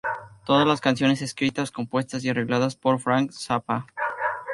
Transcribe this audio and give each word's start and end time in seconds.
Todas 0.45 0.65
las 0.65 0.81
canciones 0.81 1.21
escritas, 1.21 1.69
compuestas 1.69 2.23
y 2.23 2.29
arregladas 2.29 2.75
por 2.75 2.99
Frank 2.99 3.29
Zappa. 3.33 3.85